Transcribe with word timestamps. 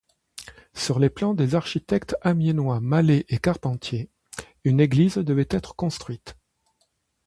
Sur 0.73 0.97
les 0.97 1.11
plans 1.11 1.35
des 1.35 1.53
architectes 1.53 2.15
amiénois 2.23 2.79
Mallet 2.79 3.23
et 3.29 3.37
Carpentier, 3.37 4.09
une 4.63 4.79
église 4.79 5.17
devait 5.19 5.45
être 5.51 5.75
construite. 5.75 6.35